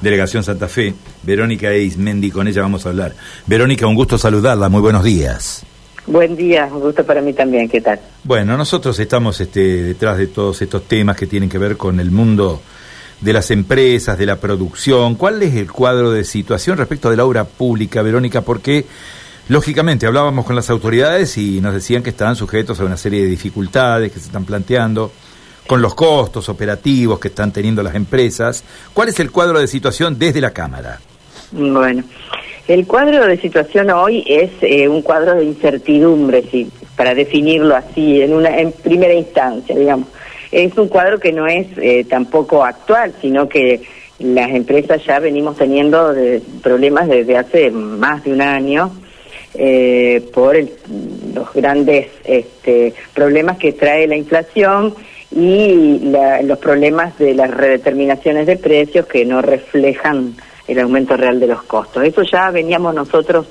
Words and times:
Delegación 0.00 0.42
Santa 0.42 0.66
Fe, 0.66 0.94
Verónica 1.24 1.70
Eismendi, 1.70 2.30
con 2.30 2.48
ella 2.48 2.62
vamos 2.62 2.86
a 2.86 2.88
hablar. 2.88 3.14
Verónica, 3.46 3.86
un 3.86 3.94
gusto 3.94 4.16
saludarla, 4.16 4.70
muy 4.70 4.80
buenos 4.80 5.04
días. 5.04 5.62
Buen 6.06 6.34
día, 6.34 6.70
un 6.72 6.80
gusto 6.80 7.04
para 7.04 7.20
mí 7.20 7.34
también, 7.34 7.68
¿qué 7.68 7.82
tal? 7.82 8.00
Bueno, 8.24 8.56
nosotros 8.56 8.98
estamos 8.98 9.38
este, 9.42 9.82
detrás 9.82 10.16
de 10.16 10.28
todos 10.28 10.62
estos 10.62 10.84
temas 10.88 11.18
que 11.18 11.26
tienen 11.26 11.50
que 11.50 11.58
ver 11.58 11.76
con 11.76 12.00
el 12.00 12.10
mundo 12.10 12.62
de 13.20 13.34
las 13.34 13.50
empresas, 13.50 14.16
de 14.16 14.24
la 14.24 14.36
producción. 14.40 15.16
¿Cuál 15.16 15.42
es 15.42 15.54
el 15.54 15.70
cuadro 15.70 16.12
de 16.12 16.24
situación 16.24 16.78
respecto 16.78 17.10
de 17.10 17.18
la 17.18 17.26
obra 17.26 17.44
pública, 17.44 18.00
Verónica? 18.00 18.40
Porque, 18.40 18.86
lógicamente, 19.48 20.06
hablábamos 20.06 20.46
con 20.46 20.56
las 20.56 20.70
autoridades 20.70 21.36
y 21.36 21.60
nos 21.60 21.74
decían 21.74 22.02
que 22.02 22.08
estaban 22.08 22.36
sujetos 22.36 22.80
a 22.80 22.86
una 22.86 22.96
serie 22.96 23.20
de 23.20 23.28
dificultades 23.28 24.12
que 24.12 24.18
se 24.18 24.28
están 24.28 24.46
planteando 24.46 25.12
con 25.70 25.80
los 25.80 25.94
costos 25.94 26.48
operativos 26.48 27.20
que 27.20 27.28
están 27.28 27.52
teniendo 27.52 27.80
las 27.84 27.94
empresas. 27.94 28.64
¿Cuál 28.92 29.10
es 29.10 29.20
el 29.20 29.30
cuadro 29.30 29.60
de 29.60 29.68
situación 29.68 30.18
desde 30.18 30.40
la 30.40 30.50
Cámara? 30.50 30.98
Bueno, 31.52 32.02
el 32.66 32.88
cuadro 32.88 33.24
de 33.24 33.36
situación 33.36 33.88
hoy 33.90 34.24
es 34.26 34.50
eh, 34.62 34.88
un 34.88 35.00
cuadro 35.00 35.36
de 35.36 35.44
incertidumbre, 35.44 36.42
sí, 36.50 36.68
para 36.96 37.14
definirlo 37.14 37.76
así, 37.76 38.20
en, 38.20 38.34
una, 38.34 38.58
en 38.58 38.72
primera 38.72 39.14
instancia, 39.14 39.78
digamos. 39.78 40.08
Es 40.50 40.76
un 40.76 40.88
cuadro 40.88 41.20
que 41.20 41.30
no 41.30 41.46
es 41.46 41.68
eh, 41.76 42.04
tampoco 42.10 42.64
actual, 42.64 43.14
sino 43.20 43.48
que 43.48 43.80
las 44.18 44.50
empresas 44.50 45.00
ya 45.06 45.20
venimos 45.20 45.56
teniendo 45.56 46.12
problemas 46.64 47.06
desde 47.06 47.36
hace 47.36 47.70
más 47.70 48.24
de 48.24 48.32
un 48.32 48.42
año. 48.42 48.90
Eh, 49.54 50.28
por 50.32 50.56
los 50.56 51.52
grandes 51.52 52.06
este, 52.24 52.94
problemas 53.12 53.58
que 53.58 53.72
trae 53.72 54.06
la 54.06 54.14
inflación 54.14 54.94
y 55.30 56.12
los 56.42 56.58
problemas 56.58 57.16
de 57.18 57.34
las 57.34 57.50
redeterminaciones 57.50 58.46
de 58.46 58.56
precios 58.56 59.06
que 59.06 59.24
no 59.24 59.40
reflejan 59.40 60.34
el 60.66 60.78
aumento 60.80 61.16
real 61.16 61.38
de 61.38 61.46
los 61.46 61.62
costos. 61.62 62.04
Eso 62.04 62.22
ya 62.22 62.50
veníamos 62.50 62.94
nosotros 62.94 63.46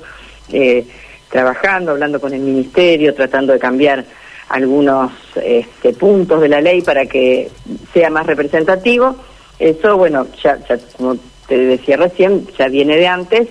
eh, 0.52 0.86
trabajando, 1.30 1.92
hablando 1.92 2.20
con 2.20 2.34
el 2.34 2.40
Ministerio, 2.40 3.14
tratando 3.14 3.52
de 3.52 3.58
cambiar 3.58 4.04
algunos 4.50 5.12
este, 5.36 5.92
puntos 5.92 6.40
de 6.40 6.48
la 6.48 6.60
ley 6.60 6.82
para 6.82 7.06
que 7.06 7.50
sea 7.94 8.10
más 8.10 8.26
representativo. 8.26 9.16
Eso, 9.58 9.96
bueno, 9.96 10.26
ya, 10.42 10.58
como 10.96 11.16
te 11.46 11.56
decía 11.56 11.96
recién, 11.96 12.46
ya 12.58 12.68
viene 12.68 12.96
de 12.96 13.06
antes. 13.06 13.48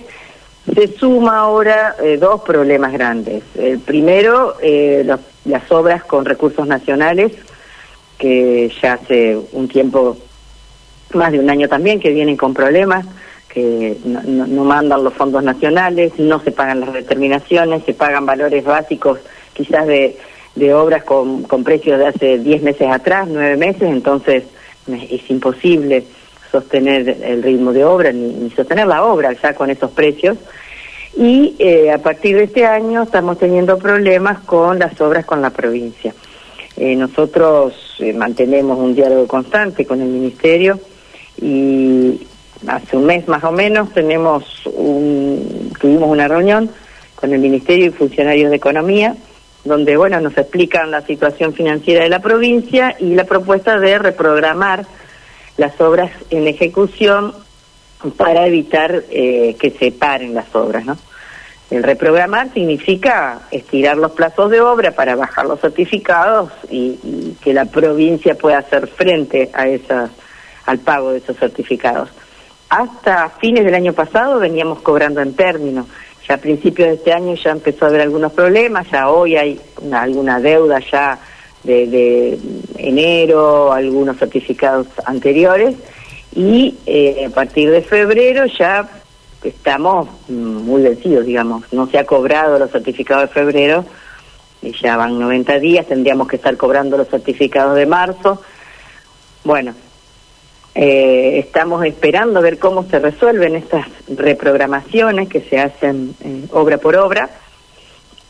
Se 0.72 0.88
suma 0.88 1.38
ahora 1.38 1.96
eh, 2.02 2.16
dos 2.16 2.42
problemas 2.42 2.92
grandes. 2.92 3.42
El 3.56 3.80
primero, 3.80 4.56
eh, 4.62 5.08
las 5.44 5.72
obras 5.72 6.04
con 6.04 6.24
recursos 6.24 6.66
nacionales 6.66 7.32
que 8.20 8.70
ya 8.80 8.92
hace 8.92 9.36
un 9.52 9.66
tiempo, 9.66 10.16
más 11.14 11.32
de 11.32 11.40
un 11.40 11.48
año 11.50 11.68
también, 11.68 11.98
que 11.98 12.10
vienen 12.10 12.36
con 12.36 12.54
problemas, 12.54 13.06
que 13.48 13.96
no, 14.04 14.64
mandan 14.64 15.02
los 15.02 15.14
fondos 15.14 15.42
nacionales, 15.42 16.12
no 16.18 16.38
se 16.40 16.52
pagan 16.52 16.80
las 16.80 16.92
determinaciones, 16.92 17.82
se 17.84 17.94
pagan 17.94 18.26
valores 18.26 18.62
básicos 18.62 19.18
quizás 19.54 19.86
de, 19.86 20.16
de 20.54 20.74
obras 20.74 21.02
con, 21.02 21.42
con 21.44 21.64
precios 21.64 21.98
de 21.98 22.06
hace 22.06 22.38
10 22.38 22.62
meses 22.62 22.88
atrás, 22.88 23.26
9 23.28 23.56
meses, 23.56 23.82
entonces 23.82 24.44
es 24.86 25.30
imposible 25.30 26.04
sostener 26.50 27.08
el 27.22 27.42
ritmo 27.42 27.72
de 27.72 27.84
obra 27.84 28.12
ni, 28.12 28.50
sostener 28.50 28.86
la 28.86 29.04
obra 29.04 29.32
ya 29.32 29.54
con 29.54 29.70
esos 29.70 29.90
precios. 29.92 30.36
Y 31.16 31.56
eh, 31.58 31.90
a 31.90 31.98
partir 31.98 32.36
de 32.36 32.44
este 32.44 32.66
año 32.66 33.02
estamos 33.02 33.38
teniendo 33.38 33.78
problemas 33.78 34.40
con 34.40 34.78
las 34.78 35.00
obras 35.00 35.24
con 35.24 35.42
la 35.42 35.50
provincia. 35.50 36.14
Eh, 36.82 36.96
nosotros 36.96 37.74
eh, 37.98 38.14
mantenemos 38.14 38.78
un 38.78 38.94
diálogo 38.94 39.26
constante 39.26 39.84
con 39.84 40.00
el 40.00 40.08
Ministerio 40.08 40.80
y 41.38 42.26
hace 42.66 42.96
un 42.96 43.04
mes 43.04 43.28
más 43.28 43.44
o 43.44 43.52
menos 43.52 43.92
tenemos 43.92 44.62
un, 44.64 45.74
tuvimos 45.78 46.08
una 46.08 46.26
reunión 46.26 46.70
con 47.16 47.34
el 47.34 47.38
Ministerio 47.38 47.84
y 47.84 47.90
funcionarios 47.90 48.48
de 48.48 48.56
Economía 48.56 49.14
donde 49.62 49.94
bueno 49.98 50.22
nos 50.22 50.38
explican 50.38 50.90
la 50.90 51.02
situación 51.02 51.52
financiera 51.52 52.04
de 52.04 52.08
la 52.08 52.22
provincia 52.22 52.96
y 52.98 53.14
la 53.14 53.24
propuesta 53.24 53.78
de 53.78 53.98
reprogramar 53.98 54.86
las 55.58 55.78
obras 55.82 56.10
en 56.30 56.48
ejecución 56.48 57.34
para 58.16 58.46
evitar 58.46 59.04
eh, 59.10 59.54
que 59.60 59.70
se 59.72 59.92
paren 59.92 60.32
las 60.32 60.54
obras, 60.54 60.86
¿no? 60.86 60.96
El 61.70 61.84
reprogramar 61.84 62.52
significa 62.52 63.42
estirar 63.52 63.96
los 63.96 64.10
plazos 64.10 64.50
de 64.50 64.60
obra 64.60 64.90
para 64.90 65.14
bajar 65.14 65.46
los 65.46 65.60
certificados 65.60 66.50
y, 66.68 67.36
que 67.40 67.54
la 67.54 67.66
provincia 67.66 68.34
pueda 68.34 68.58
hacer 68.58 68.88
frente 68.88 69.50
a 69.54 69.68
esas, 69.68 70.10
al 70.66 70.80
pago 70.80 71.12
de 71.12 71.18
esos 71.18 71.36
certificados. 71.36 72.10
Hasta 72.68 73.30
fines 73.30 73.64
del 73.64 73.74
año 73.74 73.92
pasado 73.92 74.40
veníamos 74.40 74.80
cobrando 74.82 75.20
en 75.20 75.34
términos. 75.34 75.86
Ya 76.28 76.34
a 76.34 76.38
principios 76.38 76.88
de 76.88 76.94
este 76.94 77.12
año 77.12 77.34
ya 77.34 77.50
empezó 77.50 77.84
a 77.84 77.88
haber 77.88 78.00
algunos 78.00 78.32
problemas, 78.32 78.90
ya 78.90 79.08
hoy 79.08 79.36
hay 79.36 79.60
alguna 79.92 80.40
deuda 80.40 80.80
ya 80.80 81.18
de, 81.62 82.38
enero, 82.78 83.72
algunos 83.72 84.16
certificados 84.16 84.88
anteriores, 85.04 85.76
y 86.34 86.76
eh, 86.86 87.26
a 87.26 87.30
partir 87.30 87.70
de 87.70 87.82
febrero 87.82 88.46
ya 88.46 88.88
estamos 89.42 90.08
muy 90.28 90.82
vencidos, 90.82 91.26
digamos. 91.26 91.64
No 91.72 91.86
se 91.86 91.98
ha 91.98 92.06
cobrado 92.06 92.58
los 92.58 92.70
certificados 92.70 93.28
de 93.28 93.34
febrero, 93.34 93.84
y 94.62 94.72
ya 94.72 94.96
van 94.96 95.18
90 95.18 95.58
días, 95.58 95.86
tendríamos 95.86 96.28
que 96.28 96.36
estar 96.36 96.56
cobrando 96.56 96.96
los 96.96 97.08
certificados 97.08 97.76
de 97.76 97.86
marzo. 97.86 98.42
Bueno, 99.44 99.74
eh, 100.74 101.38
estamos 101.38 101.84
esperando 101.84 102.42
ver 102.42 102.58
cómo 102.58 102.84
se 102.84 102.98
resuelven 102.98 103.56
estas 103.56 103.86
reprogramaciones 104.08 105.28
que 105.28 105.40
se 105.40 105.58
hacen 105.58 106.14
eh, 106.20 106.44
obra 106.52 106.78
por 106.78 106.96
obra 106.96 107.30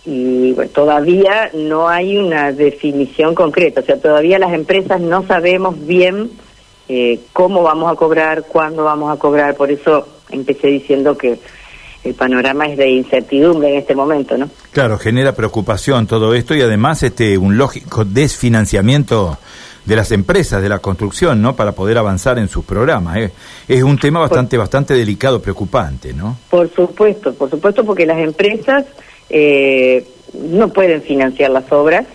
y 0.06 0.54
todavía 0.72 1.50
no 1.53 1.88
hay 1.88 2.16
una 2.16 2.53
definición 2.53 3.34
concreta, 3.34 3.82
o 3.82 3.84
sea, 3.84 4.00
todavía 4.00 4.38
las 4.38 4.54
empresas 4.54 5.00
no 5.00 5.27
sabemos 5.27 5.87
bien 5.87 6.31
eh, 6.88 7.21
cómo 7.34 7.62
vamos 7.62 7.92
a 7.92 7.97
cobrar, 7.97 8.44
cuándo 8.44 8.84
vamos 8.84 9.15
a 9.15 9.19
cobrar, 9.19 9.54
por 9.56 9.71
eso 9.71 10.09
empecé 10.33 10.69
diciendo 10.69 11.17
que 11.17 11.39
el 12.03 12.15
panorama 12.15 12.67
es 12.67 12.79
de 12.79 12.89
incertidumbre 12.91 13.71
en 13.71 13.79
este 13.79 13.95
momento, 13.95 14.37
¿no? 14.39 14.49
Claro, 14.73 14.99
genera 14.99 15.35
preocupación 15.35 16.07
todo 16.07 16.35
esto 16.35 16.55
y 16.55 16.63
además 16.63 17.03
este 17.03 17.37
un 17.37 17.59
lógico 17.59 18.05
desfinanciamiento 18.05 19.39
de 19.85 19.97
las 19.97 20.13
empresas 20.13 20.63
de 20.63 20.69
la 20.69 20.79
construcción, 20.79 21.43
¿no? 21.43 21.57
Para 21.57 21.73
poder 21.73 21.99
avanzar 21.99 22.39
en 22.39 22.49
sus 22.49 22.65
programas. 22.65 23.17
¿eh? 23.17 23.33
Es 23.69 23.83
un 23.83 23.99
tema 23.99 24.21
bastante 24.21 24.57
bastante 24.57 24.95
delicado, 24.95 25.43
preocupante, 25.43 26.13
¿no? 26.13 26.37
Por 26.49 26.73
supuesto, 26.73 27.35
por 27.35 27.51
supuesto, 27.51 27.85
porque 27.85 28.07
las 28.07 28.19
empresas 28.19 28.85
eh, 29.29 30.07
no 30.35 30.69
pueden 30.69 31.03
financiar 31.03 31.51
las 31.51 31.71
obras. 31.73 32.07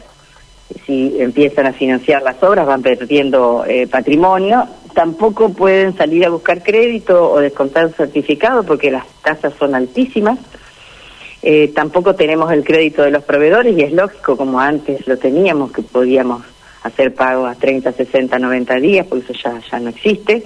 Si 0.85 1.15
empiezan 1.19 1.67
a 1.67 1.73
financiar 1.73 2.23
las 2.23 2.41
obras, 2.41 2.65
van 2.65 2.81
perdiendo 2.81 3.65
eh, 3.67 3.87
patrimonio 3.87 4.67
tampoco 4.95 5.49
pueden 5.49 5.95
salir 5.95 6.25
a 6.25 6.29
buscar 6.29 6.63
crédito 6.63 7.29
o 7.31 7.39
descontar 7.39 7.85
un 7.85 7.93
certificado 7.93 8.63
porque 8.63 8.89
las 8.89 9.05
tasas 9.21 9.53
son 9.59 9.75
altísimas. 9.75 10.39
Eh, 11.43 11.71
tampoco 11.75 12.15
tenemos 12.15 12.51
el 12.51 12.63
crédito 12.63 13.03
de 13.03 13.11
los 13.11 13.23
proveedores 13.23 13.77
y 13.77 13.81
es 13.81 13.91
lógico, 13.91 14.35
como 14.35 14.59
antes 14.59 15.05
lo 15.05 15.17
teníamos, 15.17 15.71
que 15.71 15.83
podíamos 15.83 16.43
hacer 16.81 17.13
pagos 17.13 17.51
a 17.51 17.59
30, 17.59 17.91
60, 17.91 18.39
90 18.39 18.75
días, 18.75 19.05
porque 19.05 19.25
eso 19.31 19.33
ya, 19.43 19.61
ya 19.69 19.79
no 19.79 19.89
existe. 19.89 20.43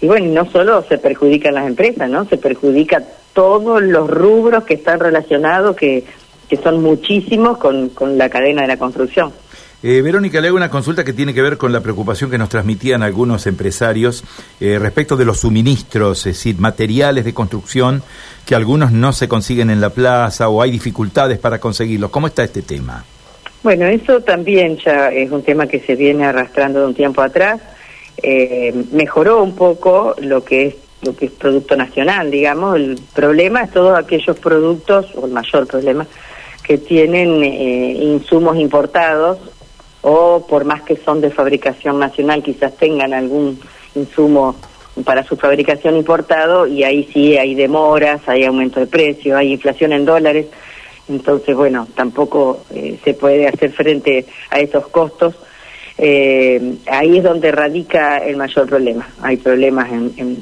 Y 0.00 0.06
bueno, 0.06 0.26
no 0.26 0.50
solo 0.50 0.82
se 0.88 0.98
perjudican 0.98 1.54
las 1.54 1.66
empresas, 1.66 2.08
¿no? 2.08 2.24
Se 2.26 2.38
perjudica 2.38 3.02
todos 3.32 3.82
los 3.82 4.08
rubros 4.08 4.64
que 4.64 4.74
están 4.74 5.00
relacionados, 5.00 5.74
que, 5.74 6.04
que 6.48 6.56
son 6.58 6.80
muchísimos 6.80 7.58
con, 7.58 7.88
con 7.88 8.16
la 8.16 8.28
cadena 8.28 8.62
de 8.62 8.68
la 8.68 8.76
construcción. 8.76 9.32
Eh, 9.86 10.00
Verónica, 10.00 10.40
le 10.40 10.48
hago 10.48 10.56
una 10.56 10.70
consulta 10.70 11.04
que 11.04 11.12
tiene 11.12 11.34
que 11.34 11.42
ver 11.42 11.58
con 11.58 11.70
la 11.70 11.82
preocupación 11.82 12.30
que 12.30 12.38
nos 12.38 12.48
transmitían 12.48 13.02
algunos 13.02 13.46
empresarios 13.46 14.24
eh, 14.58 14.78
respecto 14.78 15.14
de 15.14 15.26
los 15.26 15.40
suministros, 15.40 16.20
es 16.20 16.36
decir, 16.36 16.58
materiales 16.58 17.26
de 17.26 17.34
construcción 17.34 18.02
que 18.46 18.54
algunos 18.54 18.92
no 18.92 19.12
se 19.12 19.28
consiguen 19.28 19.68
en 19.68 19.82
la 19.82 19.90
plaza 19.90 20.48
o 20.48 20.62
hay 20.62 20.70
dificultades 20.70 21.38
para 21.38 21.58
conseguirlos. 21.58 22.08
¿Cómo 22.10 22.28
está 22.28 22.44
este 22.44 22.62
tema? 22.62 23.04
Bueno, 23.62 23.84
eso 23.84 24.22
también 24.22 24.78
ya 24.78 25.10
es 25.10 25.30
un 25.30 25.42
tema 25.42 25.66
que 25.66 25.80
se 25.80 25.96
viene 25.96 26.24
arrastrando 26.24 26.80
de 26.80 26.86
un 26.86 26.94
tiempo 26.94 27.20
atrás. 27.20 27.60
Eh, 28.22 28.72
mejoró 28.90 29.42
un 29.42 29.54
poco 29.54 30.14
lo 30.18 30.42
que 30.42 30.66
es 30.68 30.74
lo 31.02 31.14
que 31.14 31.26
es 31.26 31.32
producto 31.32 31.76
nacional, 31.76 32.30
digamos. 32.30 32.76
El 32.76 32.98
problema 33.14 33.64
es 33.64 33.70
todos 33.70 33.98
aquellos 33.98 34.38
productos, 34.38 35.14
o 35.14 35.26
el 35.26 35.32
mayor 35.32 35.66
problema, 35.66 36.06
que 36.62 36.78
tienen 36.78 37.44
insumos 37.44 38.56
importados 38.56 39.38
o 40.04 40.46
por 40.46 40.64
más 40.66 40.82
que 40.82 40.96
son 40.96 41.22
de 41.22 41.30
fabricación 41.30 41.98
nacional, 41.98 42.42
quizás 42.42 42.76
tengan 42.76 43.14
algún 43.14 43.58
insumo 43.94 44.54
para 45.02 45.24
su 45.24 45.36
fabricación 45.36 45.96
importado 45.96 46.66
y 46.66 46.84
ahí 46.84 47.08
sí 47.12 47.38
hay 47.38 47.54
demoras, 47.54 48.20
hay 48.26 48.44
aumento 48.44 48.80
de 48.80 48.86
precio, 48.86 49.36
hay 49.36 49.52
inflación 49.52 49.92
en 49.92 50.04
dólares. 50.04 50.46
Entonces, 51.08 51.56
bueno, 51.56 51.88
tampoco 51.94 52.64
eh, 52.70 52.98
se 53.02 53.14
puede 53.14 53.48
hacer 53.48 53.72
frente 53.72 54.26
a 54.50 54.60
esos 54.60 54.86
costos. 54.88 55.34
eh, 55.96 56.76
ahí 56.86 57.18
es 57.18 57.24
donde 57.24 57.50
radica 57.50 58.18
el 58.18 58.36
mayor 58.36 58.66
problema. 58.66 59.08
Hay 59.22 59.38
problemas 59.38 59.90
en... 59.90 60.38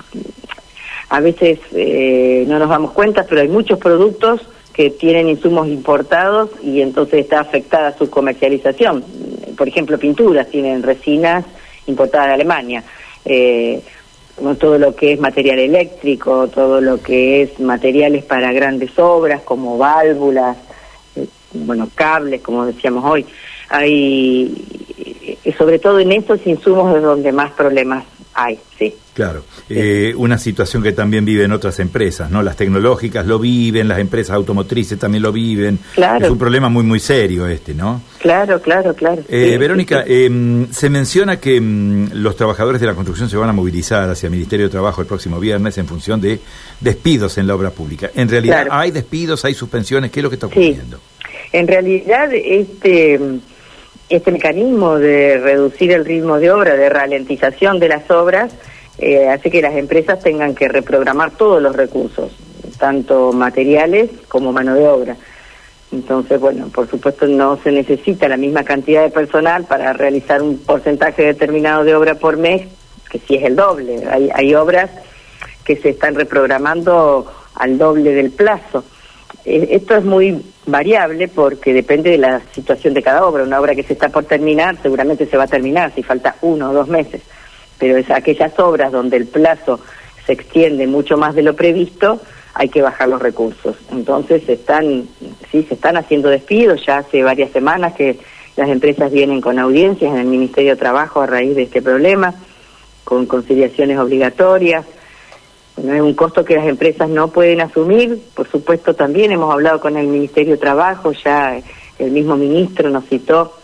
a 1.08 1.20
veces 1.20 1.60
eh, 1.72 2.44
no 2.48 2.58
nos 2.58 2.68
damos 2.68 2.90
cuenta, 2.90 3.24
pero 3.28 3.42
hay 3.42 3.48
muchos 3.48 3.78
productos 3.78 4.40
que 4.72 4.90
tienen 4.90 5.28
insumos 5.28 5.68
importados 5.68 6.50
y 6.62 6.80
entonces 6.80 7.20
está 7.20 7.40
afectada 7.40 7.96
su 7.96 8.10
comercialización. 8.10 9.04
Por 9.56 9.68
ejemplo, 9.68 9.98
pinturas 9.98 10.48
tienen 10.48 10.82
resinas 10.82 11.44
importadas 11.86 12.28
de 12.28 12.34
Alemania. 12.34 12.84
Eh, 13.24 13.82
todo 14.58 14.78
lo 14.78 14.94
que 14.96 15.12
es 15.12 15.20
material 15.20 15.58
eléctrico, 15.58 16.48
todo 16.48 16.80
lo 16.80 17.00
que 17.02 17.42
es 17.42 17.60
materiales 17.60 18.24
para 18.24 18.52
grandes 18.52 18.98
obras 18.98 19.42
como 19.42 19.78
válvulas, 19.78 20.56
eh, 21.16 21.26
bueno, 21.52 21.88
cables, 21.94 22.40
como 22.40 22.66
decíamos 22.66 23.04
hoy. 23.04 23.26
Hay, 23.68 24.54
eh, 25.44 25.54
sobre 25.56 25.78
todo 25.78 25.98
en 26.00 26.12
estos 26.12 26.46
insumos 26.46 26.96
es 26.96 27.02
donde 27.02 27.32
más 27.32 27.52
problemas 27.52 28.04
hay, 28.34 28.58
sí. 28.78 28.94
Claro, 29.14 29.44
eh, 29.68 30.14
una 30.16 30.38
situación 30.38 30.82
que 30.82 30.92
también 30.92 31.24
viven 31.24 31.52
otras 31.52 31.78
empresas, 31.80 32.30
¿no? 32.30 32.42
Las 32.42 32.56
tecnológicas 32.56 33.26
lo 33.26 33.38
viven, 33.38 33.86
las 33.86 33.98
empresas 33.98 34.34
automotrices 34.34 34.98
también 34.98 35.22
lo 35.22 35.32
viven. 35.32 35.78
Claro. 35.94 36.24
Es 36.24 36.30
un 36.30 36.38
problema 36.38 36.70
muy, 36.70 36.82
muy 36.82 36.98
serio 36.98 37.46
este, 37.46 37.74
¿no? 37.74 38.00
Claro, 38.18 38.62
claro, 38.62 38.94
claro. 38.94 39.22
Eh, 39.28 39.58
Verónica, 39.58 40.04
em, 40.06 40.66
se 40.72 40.88
menciona 40.88 41.38
que 41.38 41.56
em, 41.56 42.08
los 42.14 42.36
trabajadores 42.36 42.80
de 42.80 42.86
la 42.86 42.94
construcción 42.94 43.28
se 43.28 43.36
van 43.36 43.50
a 43.50 43.52
movilizar 43.52 44.08
hacia 44.08 44.28
el 44.28 44.32
Ministerio 44.32 44.66
de 44.66 44.70
Trabajo 44.70 45.02
el 45.02 45.06
próximo 45.06 45.38
viernes 45.38 45.76
en 45.76 45.86
función 45.86 46.18
de 46.18 46.40
despidos 46.80 47.36
en 47.36 47.46
la 47.46 47.54
obra 47.54 47.70
pública. 47.70 48.10
En 48.14 48.30
realidad, 48.30 48.68
¿hay 48.70 48.92
despidos, 48.92 49.44
hay 49.44 49.52
suspensiones? 49.52 50.10
¿Qué 50.10 50.20
es 50.20 50.24
lo 50.24 50.30
que 50.30 50.36
está 50.36 50.46
ocurriendo? 50.46 50.98
En 51.52 51.68
realidad, 51.68 52.32
este 52.32 53.20
este 54.16 54.32
mecanismo 54.32 54.98
de 54.98 55.38
reducir 55.38 55.92
el 55.92 56.04
ritmo 56.04 56.38
de 56.38 56.50
obra, 56.50 56.74
de 56.74 56.88
ralentización 56.88 57.78
de 57.78 57.88
las 57.88 58.10
obras, 58.10 58.52
eh, 58.98 59.28
hace 59.28 59.50
que 59.50 59.62
las 59.62 59.74
empresas 59.74 60.20
tengan 60.20 60.54
que 60.54 60.68
reprogramar 60.68 61.32
todos 61.32 61.62
los 61.62 61.74
recursos, 61.74 62.32
tanto 62.78 63.32
materiales 63.32 64.10
como 64.28 64.52
mano 64.52 64.74
de 64.74 64.86
obra. 64.86 65.16
Entonces, 65.92 66.40
bueno, 66.40 66.68
por 66.68 66.88
supuesto 66.88 67.26
no 67.26 67.58
se 67.62 67.70
necesita 67.70 68.28
la 68.28 68.36
misma 68.36 68.64
cantidad 68.64 69.02
de 69.02 69.10
personal 69.10 69.64
para 69.64 69.92
realizar 69.92 70.42
un 70.42 70.58
porcentaje 70.58 71.22
determinado 71.22 71.84
de 71.84 71.94
obra 71.94 72.14
por 72.14 72.36
mes, 72.36 72.62
que 73.10 73.18
sí 73.18 73.36
es 73.36 73.44
el 73.44 73.56
doble. 73.56 74.06
Hay, 74.10 74.30
hay 74.34 74.54
obras 74.54 74.90
que 75.64 75.76
se 75.76 75.90
están 75.90 76.14
reprogramando 76.14 77.30
al 77.54 77.78
doble 77.78 78.14
del 78.14 78.30
plazo. 78.30 78.84
Eh, 79.44 79.68
esto 79.70 79.96
es 79.96 80.04
muy 80.04 80.42
variable 80.66 81.28
porque 81.28 81.72
depende 81.72 82.10
de 82.10 82.18
la 82.18 82.40
situación 82.52 82.94
de 82.94 83.02
cada 83.02 83.24
obra. 83.24 83.42
Una 83.42 83.60
obra 83.60 83.74
que 83.74 83.82
se 83.82 83.94
está 83.94 84.08
por 84.08 84.24
terminar 84.24 84.76
seguramente 84.82 85.26
se 85.26 85.36
va 85.36 85.44
a 85.44 85.48
terminar 85.48 85.92
si 85.94 86.02
falta 86.02 86.36
uno 86.42 86.70
o 86.70 86.74
dos 86.74 86.88
meses, 86.88 87.22
pero 87.78 87.96
es 87.96 88.10
aquellas 88.10 88.58
obras 88.58 88.92
donde 88.92 89.16
el 89.16 89.26
plazo 89.26 89.80
se 90.26 90.32
extiende 90.32 90.86
mucho 90.86 91.16
más 91.16 91.34
de 91.34 91.42
lo 91.42 91.54
previsto, 91.56 92.20
hay 92.54 92.68
que 92.68 92.82
bajar 92.82 93.08
los 93.08 93.20
recursos. 93.20 93.76
Entonces 93.90 94.48
están, 94.48 95.08
sí, 95.50 95.64
se 95.64 95.74
están 95.74 95.96
haciendo 95.96 96.28
despidos, 96.28 96.84
ya 96.86 96.98
hace 96.98 97.22
varias 97.22 97.50
semanas 97.50 97.94
que 97.94 98.18
las 98.56 98.68
empresas 98.68 99.10
vienen 99.10 99.40
con 99.40 99.58
audiencias 99.58 100.12
en 100.12 100.18
el 100.18 100.26
Ministerio 100.26 100.72
de 100.72 100.80
Trabajo 100.80 101.22
a 101.22 101.26
raíz 101.26 101.56
de 101.56 101.62
este 101.62 101.82
problema, 101.82 102.34
con 103.04 103.26
conciliaciones 103.26 103.98
obligatorias 103.98 104.84
no 105.76 105.94
es 105.94 106.00
un 106.00 106.14
costo 106.14 106.44
que 106.44 106.56
las 106.56 106.66
empresas 106.66 107.08
no 107.08 107.28
pueden 107.28 107.60
asumir. 107.60 108.20
Por 108.34 108.48
supuesto, 108.48 108.94
también 108.94 109.32
hemos 109.32 109.52
hablado 109.52 109.80
con 109.80 109.96
el 109.96 110.06
Ministerio 110.06 110.52
de 110.54 110.60
Trabajo, 110.60 111.12
ya 111.12 111.60
el 111.98 112.10
mismo 112.10 112.36
ministro 112.36 112.90
nos 112.90 113.06
citó 113.06 113.54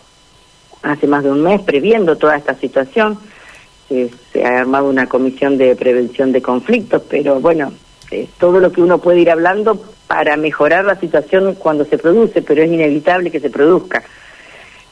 hace 0.81 1.07
más 1.07 1.23
de 1.23 1.31
un 1.31 1.43
mes 1.43 1.61
previendo 1.61 2.17
toda 2.17 2.37
esta 2.37 2.55
situación. 2.55 3.17
se 3.87 4.45
ha 4.45 4.59
armado 4.59 4.89
una 4.89 5.07
comisión 5.07 5.57
de 5.57 5.75
prevención 5.75 6.31
de 6.31 6.41
conflictos, 6.41 7.03
pero 7.09 7.39
bueno, 7.39 7.73
todo 8.39 8.59
lo 8.59 8.71
que 8.71 8.81
uno 8.81 8.97
puede 8.99 9.19
ir 9.19 9.29
hablando 9.29 9.79
para 10.07 10.35
mejorar 10.37 10.85
la 10.85 10.95
situación 10.99 11.55
cuando 11.55 11.85
se 11.85 11.97
produce, 11.97 12.41
pero 12.41 12.63
es 12.63 12.71
inevitable 12.71 13.29
que 13.29 13.39
se 13.39 13.49
produzca. 13.49 14.03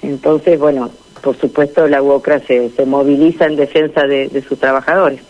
Entonces, 0.01 0.59
bueno, 0.59 0.91
por 1.21 1.35
supuesto 1.37 1.87
la 1.87 2.01
UOCRA 2.01 2.39
se, 2.41 2.69
se 2.69 2.85
moviliza 2.85 3.45
en 3.45 3.55
defensa 3.55 4.05
de 4.05 4.43
sus 4.47 4.59
trabajadores. 4.59 5.21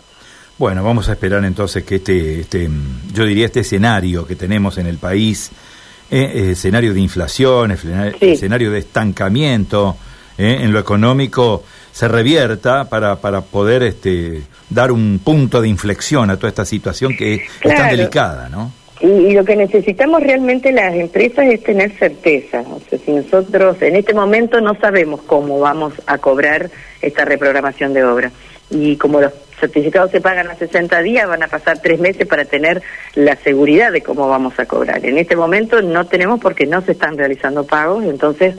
Bueno, 0.58 0.82
vamos 0.82 1.08
a 1.08 1.12
esperar 1.12 1.44
entonces 1.44 1.84
que 1.84 1.96
este, 1.96 2.40
este 2.40 2.68
yo 3.12 3.24
diría 3.24 3.46
este 3.46 3.60
escenario 3.60 4.26
que 4.26 4.34
tenemos 4.34 4.76
en 4.78 4.88
el 4.88 4.98
país, 4.98 5.52
eh, 6.10 6.32
eh 6.34 6.50
escenario 6.50 6.92
de 6.92 7.00
inflación, 7.00 7.70
escenario 7.70 8.72
de 8.72 8.80
estancamiento 8.80 9.96
eh, 10.36 10.58
en 10.62 10.72
lo 10.72 10.80
económico, 10.80 11.62
se 11.92 12.08
revierta 12.08 12.88
para, 12.88 13.20
para 13.20 13.42
poder 13.42 13.84
este, 13.84 14.42
dar 14.68 14.90
un 14.90 15.20
punto 15.22 15.62
de 15.62 15.68
inflexión 15.68 16.28
a 16.28 16.36
toda 16.36 16.48
esta 16.48 16.64
situación 16.64 17.16
que 17.16 17.34
es 17.34 17.42
tan 17.62 17.90
delicada, 17.90 18.48
¿no? 18.48 18.72
Y, 19.00 19.32
lo 19.32 19.44
que 19.44 19.54
necesitamos 19.54 20.20
realmente 20.20 20.72
las 20.72 20.92
empresas 20.92 21.46
es 21.46 21.62
tener 21.62 21.92
certeza. 21.92 22.62
O 22.62 22.80
sea, 22.90 22.98
si 22.98 23.12
nosotros 23.12 23.80
en 23.80 23.94
este 23.94 24.12
momento 24.12 24.60
no 24.60 24.74
sabemos 24.74 25.22
cómo 25.22 25.60
vamos 25.60 25.92
a 26.06 26.18
cobrar 26.18 26.68
esta 27.00 27.24
reprogramación 27.24 27.94
de 27.94 28.02
obra 28.02 28.32
y 28.70 28.96
como 28.96 29.20
los 29.20 29.32
certificados 29.58 30.10
se 30.10 30.20
pagan 30.20 30.48
a 30.48 30.54
60 30.54 31.02
días, 31.02 31.28
van 31.28 31.42
a 31.42 31.48
pasar 31.48 31.80
tres 31.80 32.00
meses 32.00 32.26
para 32.26 32.44
tener 32.44 32.82
la 33.14 33.36
seguridad 33.36 33.92
de 33.92 34.02
cómo 34.02 34.28
vamos 34.28 34.58
a 34.58 34.66
cobrar. 34.66 35.04
En 35.04 35.18
este 35.18 35.36
momento 35.36 35.82
no 35.82 36.06
tenemos 36.06 36.40
porque 36.40 36.66
no 36.66 36.82
se 36.82 36.92
están 36.92 37.16
realizando 37.16 37.66
pagos, 37.66 38.04
entonces 38.04 38.56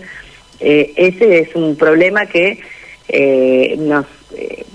eh, 0.60 0.94
ese 0.96 1.40
es 1.40 1.56
un 1.56 1.75
problema 1.75 2.25
que 2.25 2.60
eh, 3.07 3.75
nos 3.78 4.06
eh, 4.36 4.66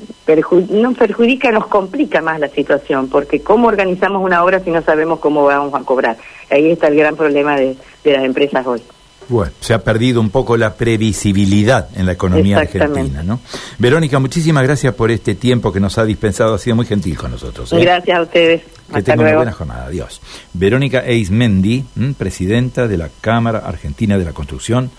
no 0.70 0.94
perjudica, 0.94 1.52
nos 1.52 1.66
complica 1.66 2.20
más 2.20 2.40
la 2.40 2.48
situación, 2.48 3.08
porque 3.08 3.40
¿cómo 3.40 3.68
organizamos 3.68 4.22
una 4.22 4.42
obra 4.42 4.60
si 4.60 4.70
no 4.70 4.82
sabemos 4.82 5.20
cómo 5.20 5.44
vamos 5.44 5.74
a 5.74 5.84
cobrar? 5.84 6.16
Ahí 6.50 6.70
está 6.70 6.88
el 6.88 6.96
gran 6.96 7.16
problema 7.16 7.56
de 7.56 7.76
las 8.04 8.24
empresas 8.24 8.66
hoy. 8.66 8.82
Bueno, 9.28 9.52
se 9.60 9.74
ha 9.74 9.82
perdido 9.82 10.20
un 10.20 10.30
poco 10.30 10.56
la 10.56 10.74
previsibilidad 10.74 11.88
en 11.94 12.06
la 12.06 12.12
economía 12.12 12.58
argentina, 12.58 13.22
¿no? 13.22 13.40
Verónica, 13.78 14.18
muchísimas 14.18 14.64
gracias 14.64 14.94
por 14.94 15.10
este 15.10 15.34
tiempo 15.34 15.72
que 15.72 15.80
nos 15.80 15.98
ha 15.98 16.04
dispensado, 16.04 16.54
ha 16.54 16.58
sido 16.58 16.76
muy 16.76 16.86
gentil 16.86 17.16
con 17.16 17.30
nosotros. 17.30 17.72
¿eh? 17.72 17.80
Gracias 17.80 18.18
a 18.18 18.22
ustedes. 18.22 18.62
Que 18.92 19.02
tengan 19.02 19.26
una 19.26 19.36
buena 19.36 19.52
jornada, 19.52 19.86
adiós. 19.86 20.20
Verónica 20.52 21.04
Eismendi, 21.04 21.84
presidenta 22.16 22.86
de 22.86 22.98
la 22.98 23.08
Cámara 23.20 23.60
Argentina 23.60 24.18
de 24.18 24.24
la 24.24 24.32
Construcción, 24.32 24.90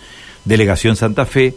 Delegación 0.43 0.95
Santa 0.95 1.25
Fe, 1.25 1.55